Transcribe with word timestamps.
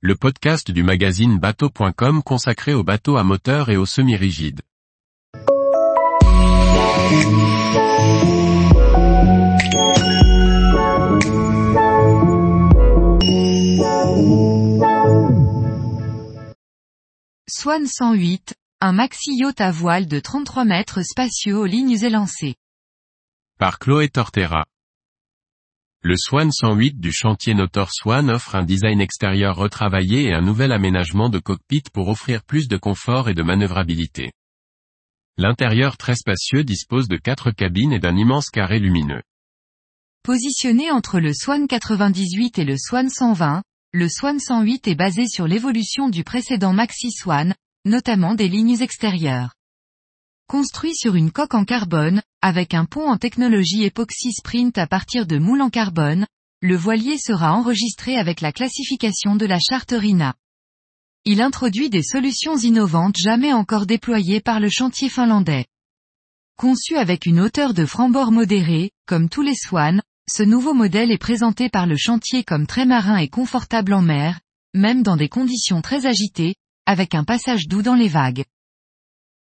le 0.00 0.14
podcast 0.14 0.70
du 0.70 0.84
magazine 0.84 1.40
bateau.com 1.40 2.22
consacré 2.22 2.72
aux 2.72 2.84
bateaux 2.84 3.16
à 3.16 3.24
moteur 3.24 3.68
et 3.68 3.76
aux 3.76 3.84
semi-rigides. 3.84 4.60
Swan 17.48 17.84
108, 17.84 18.54
un 18.80 18.92
maxi 18.92 19.34
yacht 19.34 19.60
à 19.60 19.72
voile 19.72 20.06
de 20.06 20.20
33 20.20 20.64
mètres 20.64 21.02
spacieux 21.02 21.58
aux 21.58 21.66
lignes 21.66 22.04
élancées. 22.04 22.54
Par 23.58 23.80
Chloé 23.80 24.08
Tortera. 24.08 24.64
Le 26.00 26.14
Swan 26.16 26.52
108 26.52 27.00
du 27.00 27.10
chantier 27.12 27.54
Notor 27.54 27.90
Swan 27.90 28.30
offre 28.30 28.54
un 28.54 28.62
design 28.62 29.00
extérieur 29.00 29.56
retravaillé 29.56 30.26
et 30.26 30.32
un 30.32 30.40
nouvel 30.40 30.70
aménagement 30.70 31.28
de 31.28 31.40
cockpit 31.40 31.82
pour 31.92 32.06
offrir 32.06 32.44
plus 32.44 32.68
de 32.68 32.76
confort 32.76 33.28
et 33.28 33.34
de 33.34 33.42
manœuvrabilité. 33.42 34.30
L'intérieur 35.38 35.96
très 35.96 36.14
spacieux 36.14 36.62
dispose 36.62 37.08
de 37.08 37.16
quatre 37.16 37.50
cabines 37.50 37.92
et 37.92 37.98
d'un 37.98 38.16
immense 38.16 38.48
carré 38.48 38.78
lumineux. 38.78 39.22
Positionné 40.22 40.92
entre 40.92 41.18
le 41.18 41.34
Swan 41.34 41.66
98 41.66 42.60
et 42.60 42.64
le 42.64 42.76
Swan 42.78 43.08
120, 43.08 43.64
le 43.92 44.08
Swan 44.08 44.38
108 44.38 44.86
est 44.86 44.94
basé 44.94 45.26
sur 45.26 45.48
l'évolution 45.48 46.08
du 46.08 46.22
précédent 46.22 46.72
Maxi 46.72 47.10
Swan, 47.10 47.56
notamment 47.84 48.36
des 48.36 48.48
lignes 48.48 48.80
extérieures. 48.82 49.54
Construit 50.46 50.94
sur 50.94 51.16
une 51.16 51.32
coque 51.32 51.54
en 51.54 51.64
carbone, 51.64 52.22
avec 52.40 52.72
un 52.74 52.84
pont 52.84 53.08
en 53.08 53.16
technologie 53.16 53.82
époxy 53.82 54.32
sprint 54.32 54.78
à 54.78 54.86
partir 54.86 55.26
de 55.26 55.38
moules 55.38 55.62
en 55.62 55.70
carbone, 55.70 56.26
le 56.60 56.76
voilier 56.76 57.18
sera 57.18 57.52
enregistré 57.52 58.16
avec 58.16 58.40
la 58.40 58.52
classification 58.52 59.36
de 59.36 59.46
la 59.46 59.58
charte 59.58 59.92
RINA. 59.92 60.34
Il 61.24 61.40
introduit 61.40 61.90
des 61.90 62.02
solutions 62.02 62.56
innovantes 62.56 63.16
jamais 63.16 63.52
encore 63.52 63.86
déployées 63.86 64.40
par 64.40 64.60
le 64.60 64.68
chantier 64.70 65.08
finlandais. 65.08 65.66
Conçu 66.56 66.96
avec 66.96 67.26
une 67.26 67.40
hauteur 67.40 67.74
de 67.74 67.84
franc-bord 67.84 68.32
modérée, 68.32 68.90
comme 69.06 69.28
tous 69.28 69.42
les 69.42 69.54
Swan, 69.54 70.00
ce 70.30 70.42
nouveau 70.42 70.74
modèle 70.74 71.10
est 71.10 71.18
présenté 71.18 71.68
par 71.68 71.86
le 71.86 71.96
chantier 71.96 72.44
comme 72.44 72.66
très 72.66 72.84
marin 72.84 73.16
et 73.16 73.28
confortable 73.28 73.92
en 73.92 74.02
mer, 74.02 74.40
même 74.74 75.02
dans 75.02 75.16
des 75.16 75.28
conditions 75.28 75.82
très 75.82 76.06
agitées, 76.06 76.54
avec 76.86 77.14
un 77.14 77.24
passage 77.24 77.66
doux 77.66 77.82
dans 77.82 77.94
les 77.94 78.08
vagues. 78.08 78.44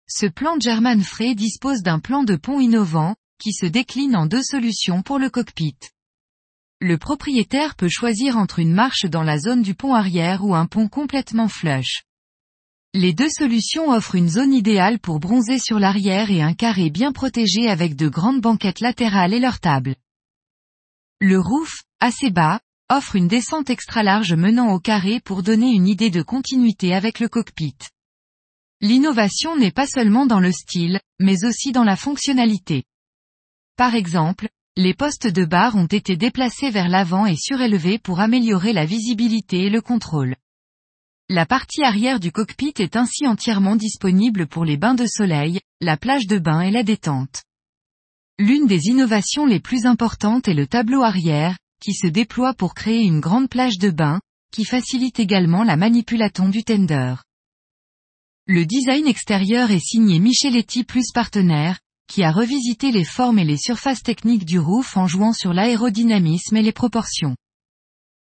Ce 0.08 0.26
plan 0.26 0.60
German 0.60 1.02
Frey 1.02 1.34
dispose 1.34 1.82
d'un 1.82 2.00
plan 2.00 2.24
de 2.24 2.36
pont 2.36 2.60
innovant, 2.60 3.16
qui 3.40 3.54
se 3.54 3.66
décline 3.66 4.16
en 4.16 4.26
deux 4.26 4.44
solutions 4.44 5.02
pour 5.02 5.18
le 5.18 5.30
cockpit. 5.30 5.78
Le 6.82 6.98
propriétaire 6.98 7.76
peut 7.76 7.90
choisir 7.90 8.38
entre 8.38 8.60
une 8.60 8.74
marche 8.74 9.06
dans 9.06 9.24
la 9.24 9.38
zone 9.38 9.62
du 9.62 9.74
pont 9.74 9.94
arrière 9.94 10.44
ou 10.44 10.54
un 10.56 10.66
pont 10.66 10.90
complètement 10.90 11.48
flush. 11.48 12.04
Les 12.94 13.14
deux 13.14 13.30
solutions 13.30 13.90
offrent 13.90 14.16
une 14.16 14.30
zone 14.30 14.54
idéale 14.54 15.00
pour 15.00 15.20
bronzer 15.20 15.58
sur 15.58 15.80
l'arrière 15.80 16.30
et 16.30 16.42
un 16.42 16.54
carré 16.54 16.90
bien 16.90 17.12
protégé 17.12 17.70
avec 17.70 17.96
de 17.96 18.08
grandes 18.08 18.42
banquettes 18.42 18.82
latérales 18.82 19.34
et 19.34 19.40
leur 19.40 19.60
table. 19.60 19.96
Le 21.20 21.40
roof, 21.40 21.84
assez 22.02 22.30
bas, 22.30 22.60
offre 22.90 23.16
une 23.16 23.30
descente 23.30 23.70
extra 23.70 24.04
large 24.04 24.34
menant 24.34 24.74
au 24.74 24.80
carré 24.80 25.22
pour 25.22 25.42
donner 25.42 25.72
une 25.72 25.88
idée 25.88 26.12
de 26.12 26.22
continuité 26.22 26.94
avec 26.94 27.20
le 27.20 27.30
cockpit. 27.30 27.78
L'innovation 28.84 29.56
n'est 29.56 29.72
pas 29.72 29.88
seulement 29.88 30.26
dans 30.26 30.42
le 30.42 30.52
style, 30.52 31.00
mais 31.18 31.46
aussi 31.46 31.72
dans 31.72 31.86
la 31.86 31.96
fonctionnalité. 31.96 32.84
Par 33.78 33.96
exemple, 33.96 34.50
les 34.76 34.94
postes 34.94 35.26
de 35.26 35.46
barre 35.46 35.78
ont 35.78 35.86
été 35.86 36.18
déplacés 36.18 36.70
vers 36.70 36.90
l'avant 36.90 37.26
et 37.26 37.38
surélevés 37.38 37.98
pour 37.98 38.20
améliorer 38.20 38.74
la 38.74 38.84
visibilité 38.84 39.68
et 39.68 39.70
le 39.70 39.80
contrôle. 39.80 40.36
La 41.30 41.46
partie 41.46 41.82
arrière 41.82 42.20
du 42.20 42.34
cockpit 42.34 42.74
est 42.78 42.98
ainsi 42.98 43.26
entièrement 43.26 43.78
disponible 43.78 44.48
pour 44.48 44.66
les 44.66 44.76
bains 44.76 44.96
de 44.96 45.06
soleil, 45.08 45.62
la 45.80 45.96
plage 45.96 46.28
de 46.28 46.38
bain 46.38 46.60
et 46.60 46.72
la 46.72 46.84
détente. 46.84 47.44
L'une 48.38 48.68
des 48.68 48.88
innovations 48.88 49.46
les 49.46 49.62
plus 49.62 49.86
importantes 49.86 50.50
est 50.50 50.54
le 50.54 50.68
tableau 50.68 51.04
arrière, 51.04 51.58
qui 51.80 51.94
se 51.94 52.08
déploie 52.08 52.54
pour 52.54 52.74
créer 52.74 53.04
une 53.04 53.22
grande 53.22 53.50
plage 53.50 53.78
de 53.78 53.92
bain, 53.92 54.20
qui 54.52 54.66
facilite 54.66 55.22
également 55.22 55.64
la 55.64 55.78
manipulation 55.78 56.50
du 56.50 56.66
tender. 56.66 57.16
Le 58.46 58.66
design 58.66 59.08
extérieur 59.08 59.72
est 59.72 59.80
signé 59.80 60.20
Micheletti 60.20 60.84
plus 60.84 61.14
partenaire, 61.14 61.80
qui 62.10 62.24
a 62.24 62.32
revisité 62.32 62.92
les 62.92 63.06
formes 63.06 63.40
et 63.40 63.46
les 63.46 63.56
surfaces 63.58 64.04
techniques 64.04 64.44
du 64.44 64.60
roof 64.60 64.98
en 64.98 65.08
jouant 65.08 65.32
sur 65.32 65.54
l'aérodynamisme 65.54 66.58
et 66.58 66.62
les 66.62 66.74
proportions. 66.74 67.38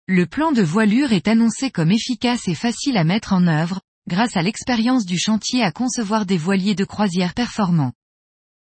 Le 0.07 0.25
plan 0.25 0.52
de 0.52 0.62
voilure 0.62 1.13
est 1.13 1.30
annoncé 1.30 1.72
comme 1.72 1.91
efficace 1.91 2.50
et 2.50 2.56
facile 2.56 2.97
à 2.97 3.06
mettre 3.06 3.31
en 3.31 3.47
œuvre, 3.47 3.80
grâce 4.09 4.35
à 4.35 4.41
l'expérience 4.41 5.06
du 5.06 5.18
chantier 5.18 5.63
à 5.63 5.72
concevoir 5.72 6.25
des 6.25 6.38
voiliers 6.38 6.75
de 6.75 6.84
croisière 6.84 7.34
performants. 7.34 7.94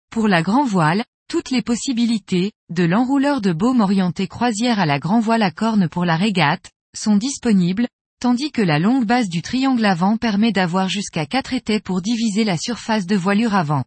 Pour 0.09 0.27
la 0.27 0.41
grand 0.41 0.65
voile, 0.65 1.05
toutes 1.29 1.51
les 1.51 1.61
possibilités, 1.61 2.51
de 2.69 2.83
l'enrouleur 2.83 3.39
de 3.39 3.53
baume 3.53 3.79
orienté 3.79 4.27
croisière 4.27 4.79
à 4.79 4.85
la 4.85 4.99
grand 4.99 5.21
voile 5.21 5.43
à 5.43 5.51
corne 5.51 5.87
pour 5.87 6.03
la 6.03 6.17
régate, 6.17 6.71
sont 6.93 7.15
disponibles, 7.15 7.87
tandis 8.19 8.51
que 8.51 8.61
la 8.61 8.79
longue 8.79 9.05
base 9.05 9.29
du 9.29 9.41
triangle 9.41 9.85
avant 9.85 10.17
permet 10.17 10.51
d'avoir 10.51 10.89
jusqu'à 10.89 11.25
4 11.25 11.53
étais 11.53 11.79
pour 11.79 12.01
diviser 12.01 12.43
la 12.43 12.57
surface 12.57 13.05
de 13.05 13.15
voilure 13.15 13.55
avant. 13.55 13.83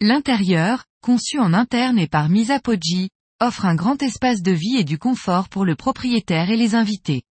L'intérieur, 0.00 0.84
conçu 1.02 1.38
en 1.38 1.52
interne 1.52 1.98
et 1.98 2.08
par 2.08 2.28
Misapoggi, 2.28 3.10
offre 3.40 3.66
un 3.66 3.74
grand 3.74 4.00
espace 4.02 4.42
de 4.42 4.52
vie 4.52 4.76
et 4.76 4.84
du 4.84 4.98
confort 4.98 5.48
pour 5.48 5.64
le 5.64 5.76
propriétaire 5.76 6.50
et 6.50 6.56
les 6.56 6.74
invités. 6.74 7.22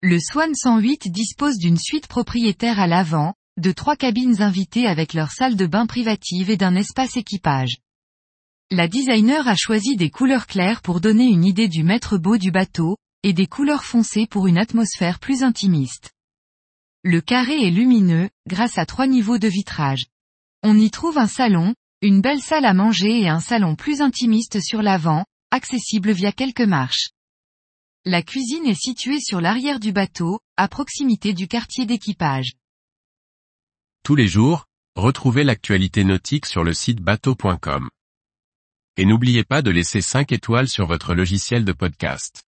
Le 0.00 0.18
Swan 0.20 0.54
108 0.54 1.10
dispose 1.10 1.58
d'une 1.58 1.76
suite 1.76 2.06
propriétaire 2.06 2.80
à 2.80 2.86
l'avant, 2.86 3.34
de 3.56 3.72
trois 3.72 3.96
cabines 3.96 4.42
invitées 4.42 4.86
avec 4.86 5.12
leur 5.12 5.32
salle 5.32 5.56
de 5.56 5.66
bain 5.66 5.86
privative 5.86 6.50
et 6.50 6.56
d'un 6.56 6.76
espace 6.76 7.16
équipage. 7.16 7.78
La 8.70 8.86
designer 8.86 9.48
a 9.48 9.56
choisi 9.56 9.96
des 9.96 10.10
couleurs 10.10 10.46
claires 10.46 10.82
pour 10.82 11.00
donner 11.00 11.26
une 11.26 11.44
idée 11.44 11.68
du 11.68 11.82
maître 11.82 12.18
beau 12.18 12.36
du 12.36 12.50
bateau, 12.50 12.96
et 13.22 13.32
des 13.32 13.46
couleurs 13.46 13.84
foncées 13.84 14.26
pour 14.26 14.46
une 14.46 14.58
atmosphère 14.58 15.18
plus 15.18 15.42
intimiste. 15.42 16.12
Le 17.04 17.20
carré 17.20 17.66
est 17.66 17.70
lumineux, 17.70 18.28
grâce 18.46 18.78
à 18.78 18.86
trois 18.86 19.06
niveaux 19.06 19.38
de 19.38 19.48
vitrage. 19.48 20.06
On 20.62 20.76
y 20.76 20.90
trouve 20.90 21.18
un 21.18 21.26
salon, 21.26 21.74
une 22.02 22.20
belle 22.20 22.40
salle 22.40 22.64
à 22.64 22.74
manger 22.74 23.20
et 23.20 23.28
un 23.28 23.40
salon 23.40 23.76
plus 23.76 24.00
intimiste 24.00 24.60
sur 24.60 24.82
l'avant, 24.82 25.24
accessible 25.50 26.12
via 26.12 26.32
quelques 26.32 26.60
marches. 26.60 27.10
La 28.04 28.22
cuisine 28.22 28.66
est 28.66 28.80
située 28.80 29.20
sur 29.20 29.40
l'arrière 29.40 29.80
du 29.80 29.92
bateau, 29.92 30.40
à 30.56 30.68
proximité 30.68 31.34
du 31.34 31.48
quartier 31.48 31.86
d'équipage. 31.86 32.52
Tous 34.02 34.14
les 34.14 34.28
jours, 34.28 34.66
retrouvez 34.96 35.44
l'actualité 35.44 36.04
nautique 36.04 36.46
sur 36.46 36.64
le 36.64 36.72
site 36.72 37.00
bateau.com. 37.00 37.90
Et 38.96 39.04
n'oubliez 39.04 39.44
pas 39.44 39.62
de 39.62 39.70
laisser 39.70 40.00
5 40.00 40.32
étoiles 40.32 40.68
sur 40.68 40.86
votre 40.86 41.14
logiciel 41.14 41.64
de 41.64 41.72
podcast. 41.72 42.47